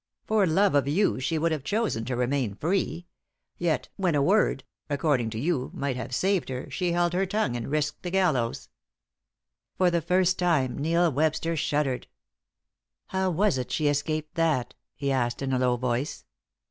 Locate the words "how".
13.09-13.29